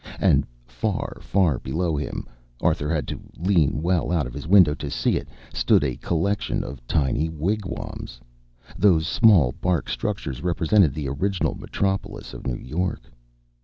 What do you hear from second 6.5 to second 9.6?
of tiny wigwams. Those small